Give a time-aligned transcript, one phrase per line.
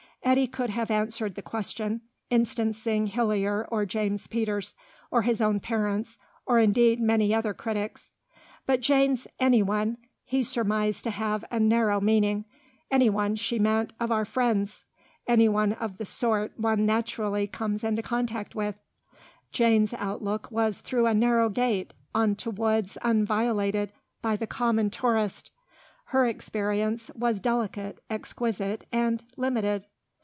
[0.23, 1.99] Eddy could have answered the question,
[2.29, 4.75] instancing Hillier or James Peters,
[5.09, 8.13] or his own parents or, indeed, many other critics.
[8.67, 12.45] But Jane's "anyone" he surmised to have a narrow meaning;
[12.91, 14.85] anyone, she meant, of our friends;
[15.27, 18.75] anyone of the sort one naturally comes into contact with.
[19.51, 23.89] (Jane's outlook was through a narrow gate on to woods unviolated
[24.21, 25.49] by the common tourist;
[26.05, 29.87] her experience was delicate, exquisite, and limited).